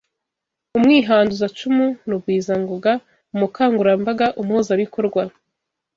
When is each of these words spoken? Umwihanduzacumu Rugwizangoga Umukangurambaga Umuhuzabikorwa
Umwihanduzacumu 0.77 1.85
Rugwizangoga 2.11 2.93
Umukangurambaga 3.33 4.25
Umuhuzabikorwa 4.41 5.21